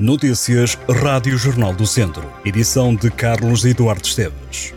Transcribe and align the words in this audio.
Notícias 0.00 0.78
Rádio 0.88 1.36
Jornal 1.36 1.74
do 1.74 1.86
Centro. 1.86 2.26
Edição 2.42 2.94
de 2.94 3.10
Carlos 3.10 3.66
Eduardo 3.66 4.06
Esteves. 4.06 4.72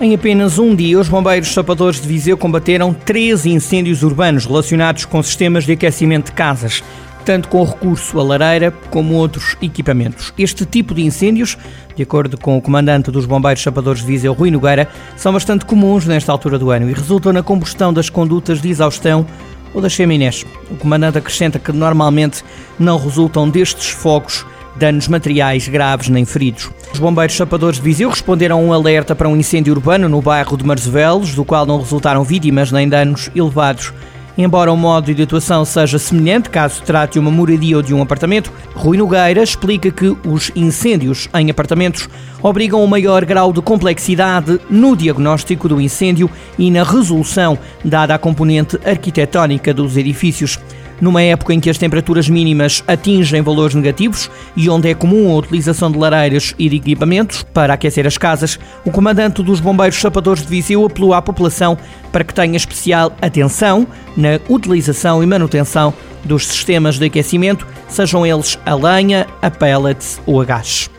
Em 0.00 0.14
apenas 0.14 0.58
um 0.58 0.74
dia, 0.74 0.98
os 0.98 1.06
bombeiros 1.06 1.52
sapadores 1.52 2.00
de 2.00 2.08
Viseu 2.08 2.38
combateram 2.38 2.94
13 2.94 3.50
incêndios 3.50 4.02
urbanos 4.02 4.46
relacionados 4.46 5.04
com 5.04 5.22
sistemas 5.22 5.64
de 5.66 5.72
aquecimento 5.72 6.30
de 6.30 6.32
casas, 6.32 6.82
tanto 7.22 7.48
com 7.48 7.62
recurso 7.62 8.18
à 8.18 8.22
lareira 8.22 8.70
como 8.88 9.12
outros 9.12 9.54
equipamentos. 9.60 10.32
Este 10.38 10.64
tipo 10.64 10.94
de 10.94 11.02
incêndios, 11.02 11.58
de 11.94 12.02
acordo 12.02 12.38
com 12.38 12.56
o 12.56 12.62
comandante 12.62 13.10
dos 13.10 13.26
bombeiros 13.26 13.62
sapadores 13.62 14.00
de 14.00 14.06
Viseu, 14.06 14.32
Rui 14.32 14.50
Nogueira, 14.50 14.88
são 15.14 15.30
bastante 15.30 15.66
comuns 15.66 16.06
nesta 16.06 16.32
altura 16.32 16.58
do 16.58 16.70
ano 16.70 16.88
e 16.88 16.94
resultam 16.94 17.34
na 17.34 17.42
combustão 17.42 17.92
das 17.92 18.08
condutas 18.08 18.62
de 18.62 18.70
exaustão 18.70 19.26
ou 19.74 19.82
das 19.82 19.92
chaminés. 19.92 20.46
O 20.70 20.76
comandante 20.76 21.18
acrescenta 21.18 21.58
que 21.58 21.72
normalmente 21.72 22.42
não 22.78 22.96
resultam 22.96 23.50
destes 23.50 23.88
fogos 23.88 24.46
danos 24.76 25.08
materiais 25.08 25.68
graves 25.68 26.08
nem 26.08 26.24
feridos. 26.24 26.70
Os 26.92 26.98
bombeiros 26.98 27.34
chapadores 27.34 27.76
de 27.78 27.82
Viseu 27.82 28.08
responderam 28.10 28.58
a 28.58 28.60
um 28.60 28.72
alerta 28.72 29.14
para 29.14 29.28
um 29.28 29.36
incêndio 29.36 29.72
urbano 29.72 30.08
no 30.08 30.22
bairro 30.22 30.56
de 30.56 30.64
Marzevelos, 30.64 31.34
do 31.34 31.44
qual 31.44 31.66
não 31.66 31.78
resultaram 31.78 32.24
vítimas 32.24 32.72
nem 32.72 32.88
danos 32.88 33.30
elevados. 33.34 33.92
Embora 34.36 34.72
o 34.72 34.76
modo 34.76 35.14
de 35.14 35.22
atuação 35.22 35.64
seja 35.64 35.96
semelhante, 35.96 36.50
caso 36.50 36.82
trate 36.82 37.20
uma 37.20 37.30
moradia 37.30 37.76
ou 37.76 37.82
de 37.82 37.94
um 37.94 38.02
apartamento, 38.02 38.52
Rui 38.74 38.98
Nogueira 38.98 39.42
explica 39.42 39.92
que 39.92 40.16
os 40.26 40.50
incêndios 40.56 41.28
em 41.34 41.50
apartamentos 41.50 42.08
obrigam 42.42 42.82
um 42.82 42.86
maior 42.86 43.24
grau 43.24 43.52
de 43.52 43.62
complexidade 43.62 44.60
no 44.68 44.96
diagnóstico 44.96 45.68
do 45.68 45.80
incêndio 45.80 46.28
e 46.58 46.68
na 46.68 46.82
resolução, 46.82 47.56
dada 47.84 48.16
a 48.16 48.18
componente 48.18 48.76
arquitetónica 48.84 49.72
dos 49.72 49.96
edifícios 49.96 50.58
numa 51.00 51.22
época 51.22 51.52
em 51.52 51.60
que 51.60 51.70
as 51.70 51.78
temperaturas 51.78 52.28
mínimas 52.28 52.82
atingem 52.86 53.42
valores 53.42 53.74
negativos 53.74 54.30
e 54.56 54.68
onde 54.68 54.88
é 54.88 54.94
comum 54.94 55.30
a 55.30 55.38
utilização 55.38 55.90
de 55.90 55.98
lareiras 55.98 56.54
e 56.58 56.68
de 56.68 56.76
equipamentos 56.76 57.42
para 57.42 57.74
aquecer 57.74 58.06
as 58.06 58.18
casas, 58.18 58.58
o 58.84 58.90
comandante 58.90 59.42
dos 59.42 59.60
Bombeiros 59.60 59.96
Chapadores 59.96 60.42
de 60.42 60.48
Viseu 60.48 60.84
apelou 60.84 61.14
à 61.14 61.22
população 61.22 61.76
para 62.12 62.24
que 62.24 62.34
tenha 62.34 62.56
especial 62.56 63.12
atenção 63.20 63.86
na 64.16 64.40
utilização 64.48 65.22
e 65.22 65.26
manutenção 65.26 65.92
dos 66.24 66.46
sistemas 66.46 66.98
de 66.98 67.06
aquecimento, 67.06 67.66
sejam 67.88 68.26
eles 68.26 68.58
a 68.64 68.74
lenha, 68.74 69.26
a 69.42 69.50
pellets 69.50 70.20
ou 70.26 70.40
a 70.40 70.44
gás. 70.44 70.90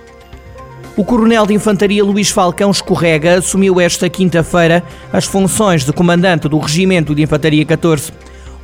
O 0.98 1.04
coronel 1.04 1.46
de 1.46 1.54
Infantaria 1.54 2.02
Luís 2.02 2.30
Falcão 2.30 2.72
Escorrega 2.72 3.40
assumiu 3.40 3.82
esta 3.82 4.10
quinta-feira 4.10 4.82
as 5.12 5.26
funções 5.26 5.84
de 5.84 5.92
comandante 5.92 6.48
do 6.48 6.58
Regimento 6.58 7.14
de 7.14 7.22
Infantaria 7.22 7.66
14. 7.66 8.14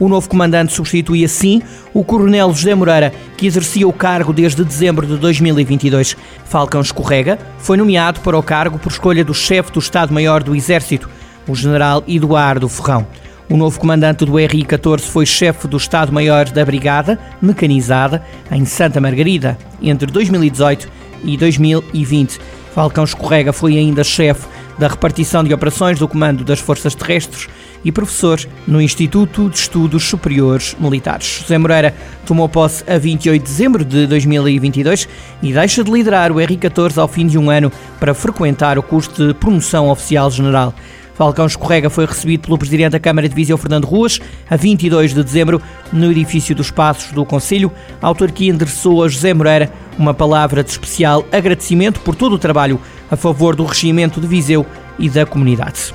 O 0.02 0.09
novo 0.09 0.27
comandante 0.27 0.73
substitui 0.73 1.23
assim 1.23 1.61
o 1.94 2.03
Coronel 2.03 2.52
José 2.52 2.73
Moreira, 2.73 3.13
que 3.38 3.45
exercia 3.45 3.88
o 3.88 3.94
cargo 3.94 4.33
desde 4.33 4.66
dezembro 4.66 5.05
de 5.05 5.16
2022. 5.16 6.17
Falcão 6.44 6.81
Escorrega 6.81 7.38
foi 7.59 7.77
nomeado 7.77 8.19
para 8.22 8.35
o 8.35 8.41
cargo 8.41 8.79
por 8.79 8.91
escolha 8.91 9.23
do 9.23 9.31
chefe 9.31 9.72
do 9.72 9.77
Estado-Maior 9.77 10.41
do 10.41 10.55
Exército, 10.55 11.07
o 11.47 11.53
General 11.53 12.03
Eduardo 12.07 12.67
Ferrão. 12.67 13.05
O 13.47 13.55
novo 13.55 13.79
comandante 13.79 14.25
do 14.25 14.38
RI-14 14.38 15.02
foi 15.02 15.27
chefe 15.27 15.67
do 15.67 15.77
Estado-Maior 15.77 16.49
da 16.49 16.66
Brigada 16.66 17.19
Mecanizada 17.39 18.25
em 18.52 18.66
Santa 18.66 18.99
Margarida 18.99 19.55
entre 19.83 20.11
2018 20.11 20.89
e 21.23 21.38
2020. 21.38 22.39
Falcão 22.73 23.03
Escorrega 23.03 23.53
foi 23.53 23.77
ainda 23.77 24.03
chefe 24.03 24.47
da 24.81 24.87
repartição 24.87 25.43
de 25.43 25.53
operações 25.53 25.99
do 25.99 26.07
Comando 26.07 26.43
das 26.43 26.57
Forças 26.57 26.95
Terrestres 26.95 27.47
e 27.85 27.91
professor 27.91 28.39
no 28.65 28.81
Instituto 28.81 29.47
de 29.47 29.55
Estudos 29.55 30.03
Superiores 30.03 30.75
Militares. 30.79 31.41
José 31.43 31.55
Moreira 31.55 31.93
tomou 32.25 32.49
posse 32.49 32.83
a 32.91 32.97
28 32.97 33.43
de 33.43 33.47
dezembro 33.47 33.85
de 33.85 34.07
2022 34.07 35.07
e 35.43 35.53
deixa 35.53 35.83
de 35.83 35.91
liderar 35.91 36.31
o 36.31 36.38
R14 36.38 36.97
ao 36.97 37.07
fim 37.07 37.27
de 37.27 37.38
um 37.38 37.51
ano 37.51 37.71
para 37.99 38.16
frequentar 38.16 38.79
o 38.79 38.81
curso 38.81 39.11
de 39.28 39.35
promoção 39.35 39.88
oficial 39.88 40.31
general. 40.31 40.73
Falcão 41.13 41.45
Escorrega 41.45 41.88
foi 41.88 42.07
recebido 42.07 42.41
pelo 42.41 42.57
Presidente 42.57 42.94
da 42.94 43.00
Câmara 43.00 43.29
de 43.29 43.35
Viseu, 43.35 43.56
Fernando 43.59 43.85
Ruas, 43.85 44.19
a 44.50 44.56
22 44.56 45.13
de 45.13 45.23
dezembro, 45.23 45.61
no 45.94 46.09
edifício 46.11 46.56
dos 46.56 46.72
Passos 46.72 47.11
do 47.11 47.23
Conselho. 47.23 47.72
A 48.01 48.07
autarquia 48.07 48.50
endereçou 48.50 49.03
a 49.03 49.07
José 49.07 49.31
Moreira 49.31 49.72
uma 50.00 50.16
palavra 50.16 50.63
de 50.63 50.72
especial 50.72 51.23
agradecimento 51.31 52.00
por 52.00 52.16
todo 52.16 52.33
o 52.33 52.39
trabalho 52.39 52.79
a 53.11 53.17
favor 53.17 53.55
do 53.55 53.66
regimento 53.66 54.19
de 54.19 54.25
Viseu 54.25 54.66
e 54.97 55.09
da 55.09 55.25
comunidade. 55.25 55.94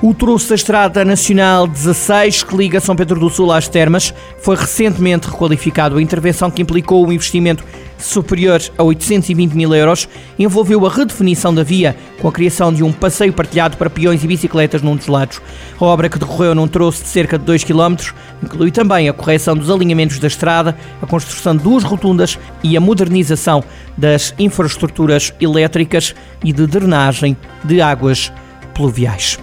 O 0.00 0.14
troço 0.14 0.48
da 0.48 0.54
Estrada 0.54 1.04
Nacional 1.04 1.66
16, 1.66 2.44
que 2.44 2.56
liga 2.56 2.80
São 2.80 2.96
Pedro 2.96 3.20
do 3.20 3.28
Sul 3.28 3.52
às 3.52 3.68
termas, 3.68 4.14
foi 4.38 4.56
recentemente 4.56 5.28
requalificado. 5.28 5.98
A 5.98 6.02
intervenção 6.02 6.50
que 6.50 6.62
implicou 6.62 7.06
um 7.06 7.12
investimento 7.12 7.62
superior 8.02 8.60
a 8.76 8.82
820 8.82 9.52
mil 9.54 9.74
euros 9.74 10.08
envolveu 10.38 10.86
a 10.86 10.90
redefinição 10.90 11.54
da 11.54 11.62
via, 11.62 11.96
com 12.20 12.28
a 12.28 12.32
criação 12.32 12.72
de 12.72 12.82
um 12.82 12.92
passeio 12.92 13.32
partilhado 13.32 13.76
para 13.76 13.90
peões 13.90 14.22
e 14.24 14.26
bicicletas 14.26 14.82
num 14.82 14.96
dos 14.96 15.06
lados. 15.06 15.40
A 15.78 15.84
obra, 15.84 16.08
que 16.08 16.18
decorreu 16.18 16.54
num 16.54 16.68
troço 16.68 17.02
de 17.02 17.08
cerca 17.08 17.38
de 17.38 17.44
2 17.44 17.64
km, 17.64 17.96
inclui 18.42 18.70
também 18.70 19.08
a 19.08 19.12
correção 19.12 19.56
dos 19.56 19.70
alinhamentos 19.70 20.18
da 20.18 20.28
estrada, 20.28 20.76
a 21.00 21.06
construção 21.06 21.56
de 21.56 21.62
duas 21.62 21.84
rotundas 21.84 22.38
e 22.62 22.76
a 22.76 22.80
modernização 22.80 23.62
das 23.96 24.34
infraestruturas 24.38 25.32
elétricas 25.40 26.14
e 26.44 26.52
de 26.52 26.66
drenagem 26.66 27.36
de 27.64 27.80
águas 27.80 28.32
pluviais. 28.74 29.38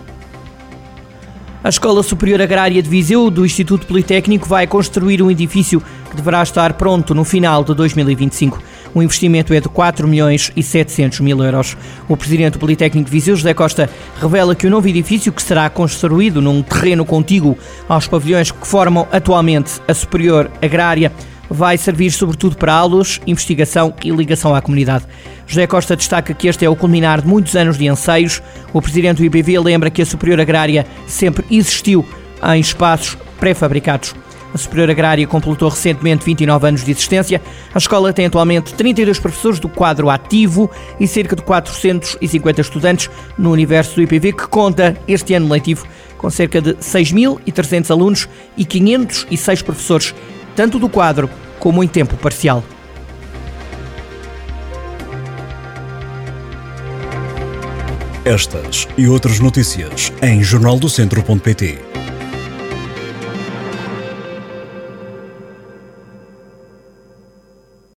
A 1.64 1.70
Escola 1.70 2.02
Superior 2.02 2.42
Agrária 2.42 2.82
de 2.82 2.90
Viseu 2.90 3.30
do 3.30 3.46
Instituto 3.46 3.86
Politécnico 3.88 4.48
vai 4.48 4.66
construir 4.66 5.22
um 5.22 5.30
edifício 5.30 5.84
que 6.08 6.16
deverá 6.16 6.42
estar 6.42 6.74
pronto 6.74 7.14
no 7.14 7.24
final 7.24 7.64
de 7.64 7.74
2025. 7.74 8.62
O 8.94 9.04
investimento 9.04 9.54
é 9.54 9.60
de 9.60 9.70
4 9.70 10.08
milhões 10.08 10.52
e 10.56 10.64
700 10.64 11.20
mil 11.20 11.44
euros. 11.44 11.78
O 12.08 12.18
presidente 12.18 12.54
do 12.54 12.60
Politécnico 12.60 13.06
de 13.06 13.12
Viseu, 13.12 13.36
José 13.36 13.54
Costa, 13.54 13.90
revela 14.20 14.56
que 14.56 14.66
o 14.66 14.70
novo 14.70 14.88
edifício, 14.88 15.32
que 15.32 15.42
será 15.42 15.70
construído 15.70 16.42
num 16.42 16.62
terreno 16.62 17.06
contíguo 17.06 17.58
aos 17.88 18.08
pavilhões 18.08 18.52
que 18.52 18.68
formam 18.68 19.08
atualmente 19.12 19.82
a 19.88 19.94
Superior 19.94 20.50
Agrária, 20.62 21.12
vai 21.50 21.78
servir 21.78 22.12
sobretudo 22.12 22.58
para 22.58 22.74
aulas, 22.74 23.22
investigação 23.26 23.94
e 24.04 24.10
ligação 24.10 24.54
à 24.54 24.62
comunidade. 24.62 25.06
José 25.46 25.66
Costa 25.66 25.96
destaca 25.96 26.34
que 26.34 26.48
este 26.48 26.66
é 26.66 26.70
o 26.70 26.76
culminar 26.76 27.22
de 27.22 27.28
muitos 27.28 27.56
anos 27.56 27.78
de 27.78 27.88
anseios. 27.88 28.42
O 28.74 28.82
presidente 28.82 29.18
do 29.18 29.26
IPV 29.26 29.60
lembra 29.60 29.90
que 29.90 30.02
a 30.02 30.06
Superior 30.06 30.42
Agrária 30.42 30.86
sempre 31.06 31.46
existiu 31.50 32.06
em 32.44 32.60
espaços 32.60 33.18
pré-fabricados. 33.40 34.14
Superior 34.58 34.90
Agrária 34.90 35.28
completou 35.28 35.70
recentemente 35.70 36.26
29 36.26 36.68
anos 36.68 36.84
de 36.84 36.92
existência. 36.92 37.42
A 37.74 37.78
escola 37.78 38.14
tem 38.14 38.26
atualmente 38.26 38.74
32 38.74 39.20
professores 39.20 39.60
do 39.60 39.70
quadro 39.70 40.10
ativo 40.10 40.70
e 41.00 41.08
cerca 41.08 41.36
de 41.36 41.42
450 41.42 42.62
estudantes 42.62 43.10
no 43.38 43.52
universo 43.52 43.96
do 43.96 44.02
IPV, 44.02 44.34
que 44.34 44.48
conta 44.48 44.98
este 45.08 45.34
ano 45.34 45.50
letivo 45.50 45.86
com 46.18 46.30
cerca 46.30 46.60
de 46.62 46.74
6.300 46.76 47.92
alunos 47.92 48.28
e 48.58 48.66
506 48.66 49.62
professores 49.62 50.16
tanto 50.56 50.80
do 50.80 50.90
quadro 50.90 51.30
como 51.60 51.84
em 51.84 51.88
tempo 51.88 52.18
parcial. 52.18 52.64
Estas 58.26 58.88
e 58.98 59.08
outras 59.08 59.40
notícias 59.40 60.12
em 60.22 60.44
jornaldocentro.pt. 60.44 61.97